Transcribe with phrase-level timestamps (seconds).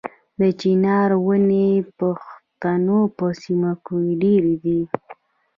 [0.39, 4.79] د چنار ونې د پښتنو په سیمو کې ډیرې دي.